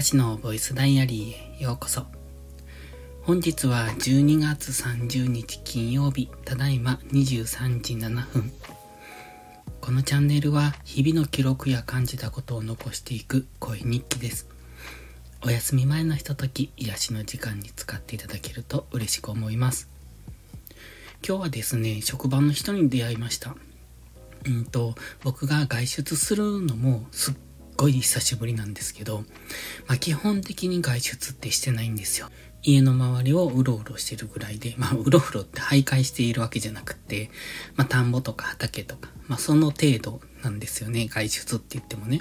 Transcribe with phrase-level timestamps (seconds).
[0.00, 2.06] かしのボイスダイアリーへようこそ。
[3.20, 8.50] 本日は12月30日金曜日、ただいま23時7分。
[9.82, 14.48] このチャンネルは日々の記録や感じたことを残していく声日記です。
[15.42, 19.90] お休み前のひととき、癒しの時間に使っていただけると嬉しく思います。
[21.22, 23.54] 今日はですね、職場の人に出会いました。
[24.46, 27.34] うんと、僕が外出するのもすっ
[27.80, 29.24] ごい久しぶりなんですけど、
[29.88, 32.28] まあ基本的に外出ってしてないんですよ。
[32.62, 37.30] 家の周りをうろうろしてるぐらいで、まあうろうろって徘徊しているわけじゃなくて、
[37.76, 42.20] まあ田んぼとか畑とか、まあその程度なんですよね、外出って言ってもね。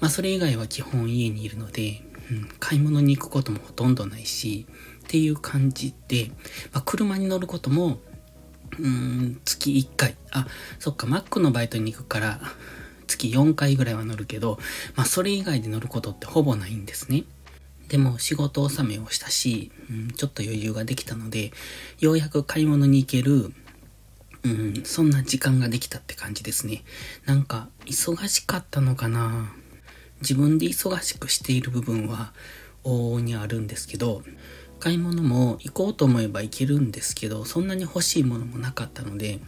[0.00, 4.66] まあそれ以外は基本家にいるので、うん、買い物に行くこともほとんどないし、
[5.04, 6.30] っていう感じで、
[6.72, 8.00] まあ車に乗ることも、
[8.78, 10.16] うーん、月1回。
[10.30, 10.46] あ、
[10.78, 12.40] そっか、マックのバイトに行くから、
[13.08, 14.60] 月4回ぐらいは乗るけど、
[14.94, 17.24] まあそれ以外で乗ることってほぼないんですね。
[17.88, 21.52] でも仕事納めをしたし、うん、ちょっと余裕ができたので、
[21.98, 23.52] ようやく買い物に行ける、
[24.44, 26.84] うん、そんな時間ができたって感じですね。
[27.24, 29.50] なんか、忙しかったのかな
[30.20, 32.32] 自分で忙しくしている部分は
[32.84, 34.22] 往々にあるんですけど、
[34.80, 39.40] 買い物も行こうと思えば行けるんですけど、そんなに欲しいものもなかったので、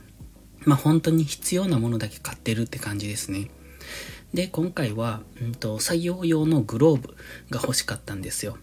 [0.64, 3.50] まあ本当に必要なものだけ買ってるって感じですね。
[4.34, 7.16] で、今回は、うんと、作業用のグローブ
[7.50, 8.58] が欲しかったんですよ。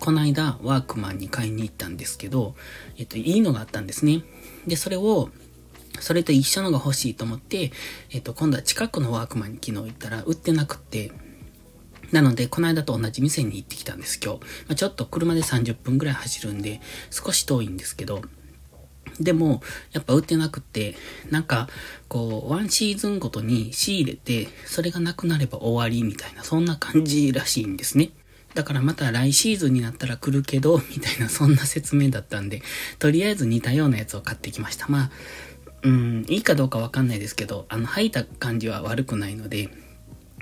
[0.00, 2.56] この間、ワークマンに買いに行ったんですけど、
[2.98, 4.22] えっと、いいのがあったんですね。
[4.66, 5.30] で、それを、
[6.00, 7.70] それと一緒のが欲しいと思って、
[8.10, 11.12] えっと、今度は近くのワークマンに昨日行ったら売ってなくって、
[12.10, 14.40] なので、この間と同じ店に行ってきたんです、今日。
[14.40, 18.22] まあ、ちょっと車で30分ぐらい走るんで、少し遠いんですけど、
[19.20, 20.94] でも、やっぱ売ってなくて、
[21.30, 21.68] なんか、
[22.08, 28.10] こう、ワンシーズンごとに仕入れて、それがなくなれば終わりみたいな、そんな感じらしいんですね。
[28.54, 32.62] だからまた来シーズンになったら来るけど、みたいな、そんな説明だったんで、
[32.98, 34.88] とりあえず似たようなやつを買ってきました。
[34.88, 35.10] まあ、
[35.82, 39.68] うん、いいかどうかわかんないですけど、あの、履いた感じは悪くないので、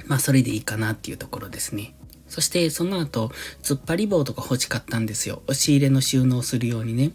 [0.07, 1.95] まあ、それでいいかなっていうところですね。
[2.31, 3.31] そしてその後、
[3.63, 5.43] 突っ張り棒とか欲しかったんですよ。
[5.49, 7.11] 押し入れの収納するようにね。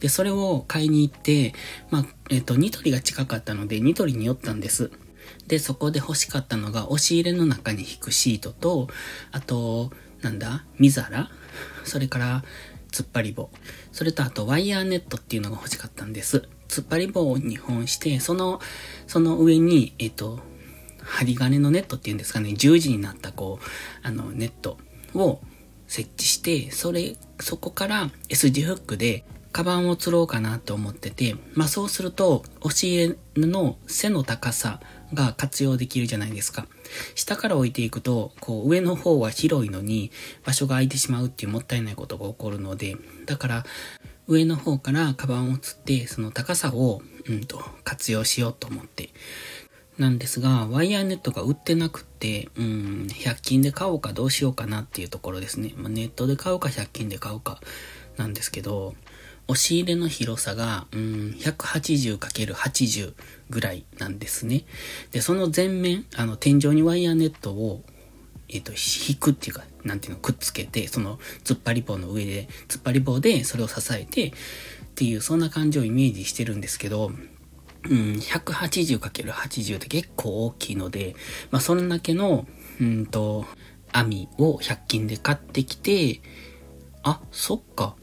[0.00, 1.54] で、それを買いに行って、
[1.90, 4.90] まあ、えっ、ー、と、ニトリが近かったので、ニトリに寄ったんです。
[5.46, 8.88] で、そこで欲しかったのが、押し入れの中に引くシートと、
[9.30, 11.30] あと、なんだ見皿
[11.84, 12.44] それから、
[12.90, 13.50] 突っ張り棒。
[13.92, 16.48] それとあと、ワイヤーネットっていうのが欲しかったんです。
[16.68, 18.60] 突っ張り棒を2本して、その、
[19.06, 20.40] その上に、えっ、ー、と、
[21.06, 23.66] 針金のネットっていうんですかね、十字になったこう、
[24.06, 24.78] あの、ネット
[25.14, 25.40] を
[25.86, 34.80] 設置して、それ、そこから S 字フックでカバンを釣ろうかなと思ってて、まあそうすると、押し入れの背の高さ
[35.14, 36.66] が活用できるじゃないですか。
[37.14, 40.10] 下から置いていくと、こう上の方は広いのに
[40.44, 43.64] 場所が空いてしまうっていうもったいないことが起こるので、だから
[44.28, 49.10] 上の方からカバンを釣って、その高さを、うんと、活用しようと思って。
[49.98, 55.72] なんですが、ワイヤーネットが売ってなくて、うん、100均で買おうかどうしようかなっていうところですね。
[55.76, 57.60] まあ、ネットで買うか100均で買うか
[58.18, 58.94] なんですけど、
[59.48, 63.14] 押し入れの広さが、うん、180×80
[63.48, 64.64] ぐらいなんですね。
[65.12, 67.82] で、その前面、あの、天井にワイヤーネットを、
[68.48, 74.32] えっ、ー、と、引くっていうか、なんていうの、くっつけて、その、突っ張り棒の上で、突っ張り棒でそれを支えて、っ
[74.96, 77.12] ていう、そんな感じをイメージしてるんですけど、
[77.90, 81.14] うん、180×80 って結構大きいので、
[81.50, 82.46] まあ、それだけの、
[82.80, 83.44] うんと、
[83.92, 86.20] 網を100均で買ってきて、
[87.02, 87.96] あ、そっか。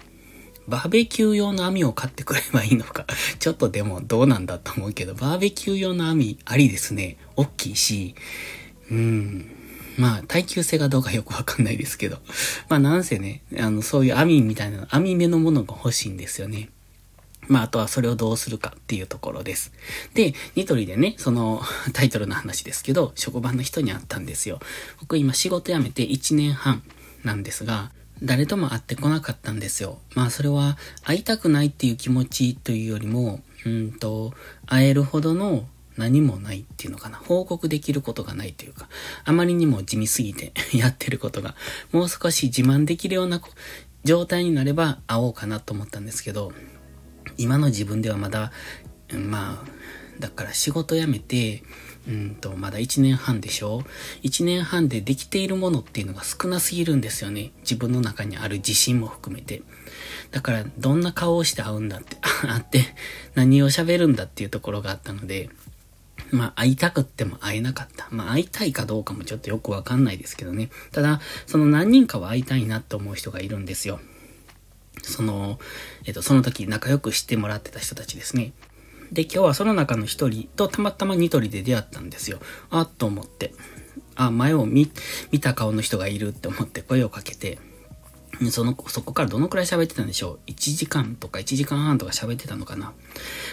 [0.67, 3.05] バーベキュー用の網を買ってくればいいのか。
[3.39, 7.17] ちょっとでもどうなんだと思うけど、バーベキュー用の網ありですね。
[7.35, 8.15] 大きいし、
[8.89, 9.51] うん。
[9.97, 12.19] まあ、耐久性がどうかよくわかんないですけど。
[12.69, 16.69] まあ、なんせね、あの、そういう網みたいな、網目のものが欲しいんですよね。
[17.47, 19.71] まあ、あとはそれをどうするかっていうところです。
[20.13, 21.61] で、ニトリでね、その
[21.93, 24.59] タイトルの話ですけど、職場の人に会ったんですよ。
[24.99, 26.83] 僕今仕事辞めて1年半
[27.23, 27.91] なんですが、
[28.21, 29.99] 誰とも会ってこなかったんですよ。
[30.15, 34.33] まあそれは会いたくないっていう気持ちというよりも、うんと、
[34.65, 35.67] 会えるほどの
[35.97, 37.17] 何もないっていうのかな。
[37.17, 38.87] 報告できることがないというか、
[39.25, 41.55] あまりにも地味すぎて やってることが、
[41.91, 43.41] もう少し自慢できるような
[44.03, 46.53] 状態になれば会おうかなと思ったんですけど、
[47.37, 48.51] 今の自分ではまだ、
[49.11, 49.69] まあ、
[50.19, 51.63] だから仕事辞めて、
[52.07, 53.83] うんと、まだ1年半でしょ
[54.23, 57.51] ?1 年半でできているものっていうのが少なすぎるんですよね。
[57.61, 59.61] 自分の中にある自信も含めて。
[60.31, 62.17] だから、どんな顔をして会うんだって、
[62.47, 62.95] あって、
[63.35, 65.49] 何を喋るんだっていうところがあったので、
[66.31, 68.07] まあ、会いたくっても会えなかった。
[68.09, 70.69] まあ、会いたいかどうかもちょっとよくわかんないですけどね。
[70.91, 74.01] ただ、その何人かは会いたいなって思う人がいるんですよ。
[75.01, 75.59] その、
[76.05, 78.53] えっと、その時仲良くしてもらってた人たちですね。
[79.11, 82.39] で、今日はその中の一人とたまたまニトリで出会ったんですよ。
[82.69, 83.53] あっと思って。
[84.15, 84.91] あ、前を見、
[85.31, 87.59] 見た顔の人がいるって思って声をかけて、
[88.49, 92.93] その、そこからどのくらい喋ってたんでしょう ?1 時間とか1時間半とか喋ってたのかな？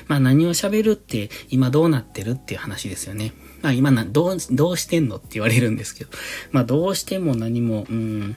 [0.09, 3.35] まあ何を喋るって今どうなってるっていう話ですよね。
[3.61, 6.11] まあ今な、どう、どうしてんのって言われるんですけど。
[6.51, 8.37] まあどうしても何も、うん、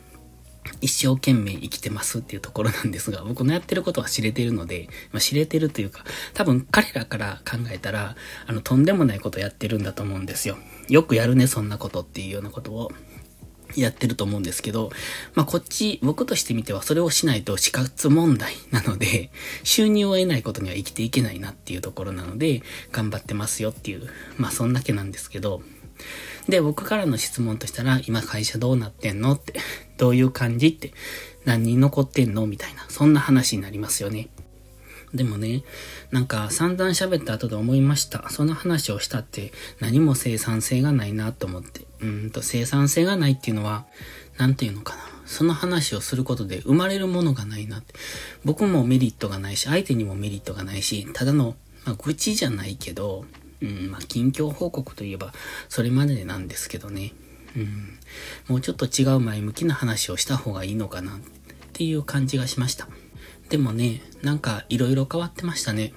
[0.81, 8.15] 一生懸命生きてますっていうところなんですが、 僕のやってることは知れてるので、まあ、知れてるというか、多分彼らから考えたら、
[8.45, 10.57] あの、とんでもないことやってるんだと思うんですよ。
[10.89, 12.91] よくやるね、そんなことっていうようなことを。
[13.75, 14.91] やってると思うんですけど、
[15.33, 19.31] まあこっち、僕としてみてはそれをしないと死活問題なので、
[19.63, 22.61] 収入を得ないことには生きていけないなっていうところなので、
[22.91, 24.07] 頑張ってますよっていう、
[24.37, 25.63] まあそんだけなんですけど、
[26.49, 29.53] で、僕からの質問としたら、今会社どうなってんのって、
[30.03, 30.91] どういう感じって、
[31.45, 34.27] 何人残ってんのみたいな、そんな話になりますよね。
[35.13, 35.63] でもね、
[36.11, 38.27] なんか散々喋った後で思いました。
[38.29, 41.85] その話をしたって何も生産性がないなと思って。
[42.01, 43.85] うんと生産性がないっていうのは、
[44.37, 45.03] なんていうのかな。
[45.25, 47.93] その話をすることで生まれるものがないなって。
[48.43, 53.23] 僕もメリットがないし、相手にもメリットがないし、ただの、まあ、愚痴じゃないけど、
[53.61, 55.31] うん、まあ、近況報告といえば、
[55.69, 57.13] それまでなんですけどね。
[57.55, 57.99] うん、
[58.47, 61.19] もうちょっと違う前向きな話をした方がいいのかなっ
[61.73, 62.87] ていう感じがしました。
[63.49, 65.93] でもね、なんか色々変わってましたね。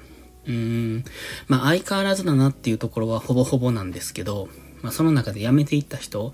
[0.46, 0.52] うー
[0.98, 1.04] ん。
[1.48, 4.48] まあ相変わらずだなっていうところはほぼほぼなんですけど、
[4.82, 6.32] まあその中で辞めていった人、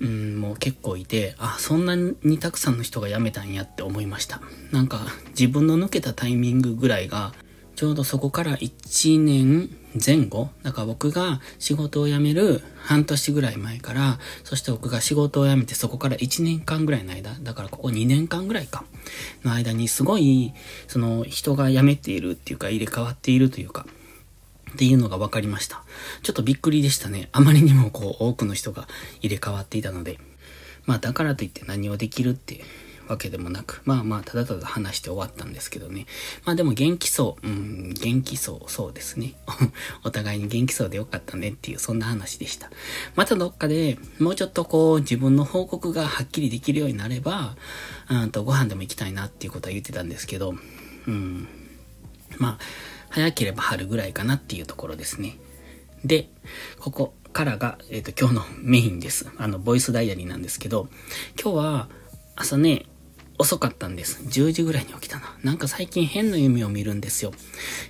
[0.00, 4.40] うん、もう結構いて、あ、そんなにたくさんの人が辞めたんやって思いました。
[4.72, 7.32] なんか自分の抜けたタイミングぐらいが、
[7.74, 9.70] ちょうどそこから1年
[10.04, 18.84] 前後、だから僕が仕事を辞める半年ぐらい前から、そして僕が仕事を辞めてそこから1年間ぐらいの間、だからここ2年間ぐらいか、
[19.44, 20.52] の間にすごい、
[20.86, 23.86] その人が辞めているっていうか入れ替わっているというか、
[24.72, 25.84] っていうのが分かりました。
[26.22, 27.28] ちょっとびっくりでしたね。
[27.32, 28.88] あまりにもこう多くの人が
[29.20, 30.18] 入れ替わっていたので。
[30.86, 32.60] まあだからといって何をできるって
[33.12, 36.06] わけでもなく、まあまあ、ただただ話して終わったんですけどね。
[36.44, 39.34] まあでも元気そう、うん、元気そう、そうですね。
[40.04, 42.70] お互いに元気そうでよかったねっていう、そんな話でした。
[43.14, 47.56] またどっかでもうちょっとこう、自分の報告がはっきりできるようになれば、
[48.10, 50.54] うんとご飯でも行きたいなっていうことは言ってたんですけど、
[51.06, 51.48] うん、
[52.38, 52.58] まあ、
[53.10, 55.36] 早ければ春ぐらいかなっていうところですね。
[56.04, 56.30] で、
[56.78, 59.30] ここからが、えっ、ー、と、今日のメインです。
[59.36, 60.88] あの、ボイスダイアリーなんですけど、
[61.40, 61.88] 今日は
[62.36, 62.86] 朝ね、
[63.42, 64.22] 遅かったんです。
[64.22, 65.36] 10時ぐらいに起きたな。
[65.42, 67.32] なんか最近変な夢を見るんですよ。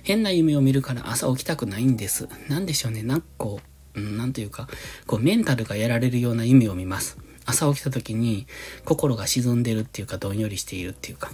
[0.01, 2.27] 変な夢を見るから朝起きたくないんです。
[2.49, 3.03] なんでしょうね。
[3.03, 3.59] なんかこ
[3.93, 4.67] う、うん、なんというか、
[5.05, 7.19] こうメンタルがやられるような夢を見ます。
[7.45, 8.47] 朝起きた時に
[8.83, 11.31] 心が沈んでるっていうか、どんよりしているっていうか。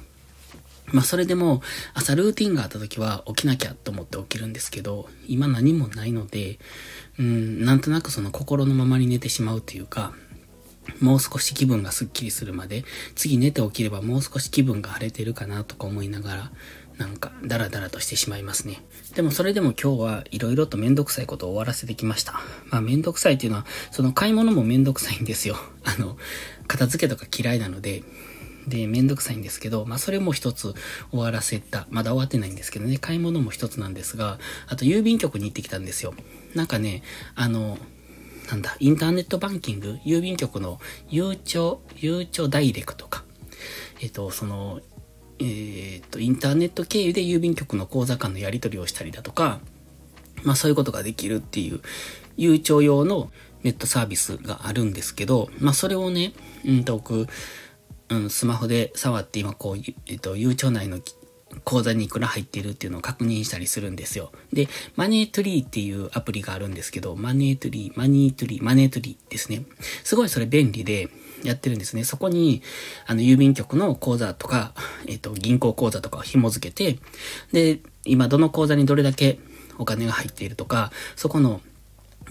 [0.87, 1.61] まあそれでも
[1.93, 6.59] 朝ルーティンがあった時は起きなきゃと思って起きるんですけど、今何もないので、
[7.17, 10.13] うん、なんとなくその心のままに寝てしまうというか、
[11.01, 12.83] もう少し気分がスッキリするまで、
[13.15, 16.51] 次寝て起きればもう少し気分が晴れてるかなとか思いながら、
[16.99, 18.81] なんかダラダラとしてしまいますね。
[19.15, 22.33] でもそれでも今日はいろいろとめんどくさいことを終わらせてきました。
[22.69, 25.55] まあめんどくさいっていうのは、その買い物もめんどくさいんですよ。
[25.85, 26.17] あの、
[26.67, 28.03] 片付けとか嫌いなので、
[28.67, 30.75] で、めんどくさいんですけど、まあそれも一つ
[31.11, 31.87] 終わらせた。
[31.89, 34.37] まだ終わってないんですけどね、買い物も一つなんですが、
[34.67, 36.13] あと郵便局に行ってきたんですよ。
[36.53, 37.01] なんかね、
[37.35, 37.77] あの、
[38.49, 43.23] なんだ、インターネットバンキング、郵便局のゆうちょ、ゆうちょダイレクトか。
[44.01, 44.81] えっ、と、その、
[45.39, 49.59] えっ、ー、と、インターネット経由で郵便局の口座間のやり取りをしたりだとか、
[50.43, 51.81] まあそういうことができるっていう、
[52.37, 56.33] ゆうちょ用のネットサービスがあるんですけど、まあそれをね、
[56.65, 57.27] うんと僕、
[58.09, 60.99] うん、スマホで触って今こう、えっ、と、ゆうちょ内の
[61.63, 64.31] 口座にいくら入ってるっていうのを確認したりするんですよ。
[64.53, 69.63] で、マネートリーっていうアプリがあるんですけど、マネートリー、マニートリー、マネートリーですね。
[70.03, 71.09] すごいそれ便利で
[71.43, 72.03] やってるんですね。
[72.03, 72.61] そこに、
[73.07, 74.73] あの、郵便局の口座とか、
[75.07, 76.99] えっ、と、銀行口座とかを紐付けて、
[77.51, 79.39] で、今どの口座にどれだけ
[79.77, 81.61] お金が入っているとか、そこの、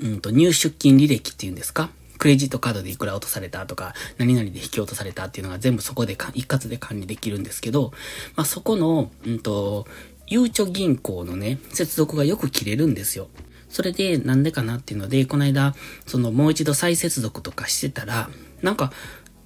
[0.01, 1.91] うんと、入出金履歴っていうんですか？
[2.19, 7.93] クレジットカードでいくら落とされたとか、何々で引き落とされたっていうのが全部そこで一括で管理できるんですけど、
[8.37, 9.87] まあ、そこの、うんと、
[10.27, 13.29] ゆうちょ銀行のね、接続がよく切れるんですよ。
[13.69, 15.75] それで、なんでかなっていうので、この間、
[16.07, 18.29] そのもう一度再接続とかしてたら、
[18.63, 18.93] なんか、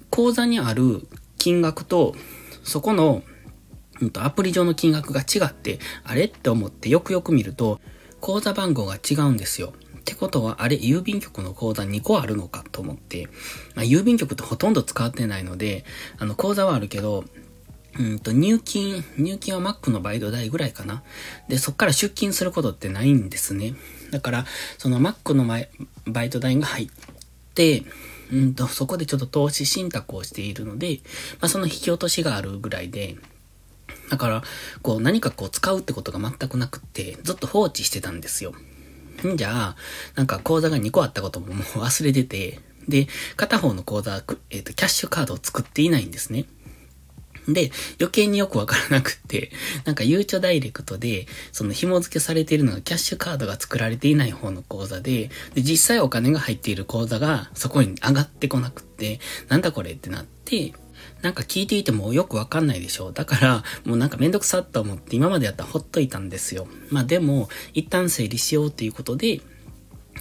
[0.09, 2.15] 口座にある金額と、
[2.63, 3.23] そこの、
[4.01, 7.79] うんと、アプリ上の金額が違って、あれって思ってよくよく見ると、
[8.19, 9.73] 口座番号が違うんですよ。
[10.03, 13.29] ってことは、あれ、郵便局の口座2個あるのかと思って、
[13.73, 15.85] まあ、郵便局ってほとんど使ってないので、
[16.19, 17.23] あの、口座はあるけど、
[17.97, 21.03] うんと、入金、入金は Mac のバイト代ぐらいかな。
[21.47, 23.75] で、そっから出金することってないんですね。
[24.11, 24.45] だから、
[24.77, 26.89] その Mac のバイト代が入っ
[27.55, 27.83] て、
[28.31, 30.99] うんと、そこでちょっと投資信託をしているので、
[31.39, 33.15] まあ、その引き落としがあるぐらいで、
[34.09, 34.43] だから、
[34.81, 38.53] こう何かこう使うってことが全くなくって、ずっと放置してたんですよ。
[39.27, 39.75] んじゃあ、
[40.15, 46.45] なんか口座が2個あったことももう忘れてて、で、片方の口座、えっ、ー、と、キャッシュカードを作っていないんですね。
[47.47, 49.51] で、余計によくわからなくって、
[49.85, 59.19] なんかゆうちょダイレクトで、その紐付けされているのがキャッシュカードが作られていない方の口座で、で、実際お金が入っている口座がそこに上がってこなくって、
[59.49, 60.73] なんだこれってなって、
[61.21, 63.11] なんか聞いていてもよくわかんないでしょ。
[63.11, 66.67] だから、もうなんかめんどくさっと思って今までやったらほっといたんですよ。
[66.89, 69.41] まあでも、一旦整理しようっていうことで、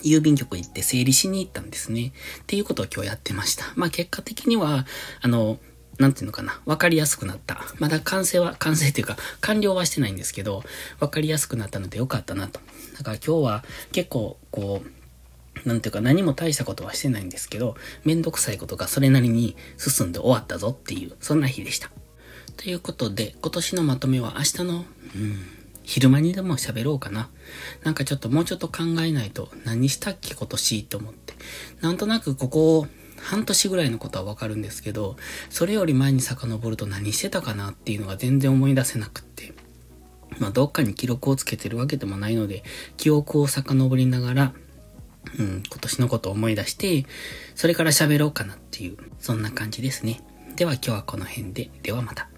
[0.04, 2.12] 郵便局行って整理しに行ったんですね。
[2.42, 3.72] っていうことを今日やってました。
[3.74, 4.86] まあ結果的には、
[5.20, 5.58] あの、
[6.02, 7.60] なんていうのかな、わかりやすくなった。
[7.78, 10.64] まだ完成は、完成っていうか、完了はしてないんですけど、
[10.98, 12.58] わかりやすくなったのでよかったなと。
[12.98, 21.88] だから今日は結構、こう、なんていうか何も大したことはしてないんですけど、めんどくさいことがそれなりに進んで終わったぞっていう、そんな日でした。
[22.56, 25.46] ということで、今年のまとめは明日の、うん、
[25.84, 27.30] 昼間にでも喋ろうかな。
[27.84, 31.34] なんかちょっともうちょっと考えないと何したっけ今年と思って。
[31.80, 32.86] なんとなくここを
[33.22, 35.16] 半年ぐらいのことはわかるんですけど、
[35.48, 39.52] それより前に遡ると何してたかなっていうのが全然思い出せなくって。
[40.38, 42.64] まあ、どっかに記録をつけてるわけでもないので、
[42.96, 44.52] 記憶を遡りながら、
[45.38, 47.06] うん、今年のことを思い出して、
[47.54, 50.20] それから喋ろうかなっていう、そんな感じですね。
[50.56, 52.31] では今日はこの辺で、ではまた。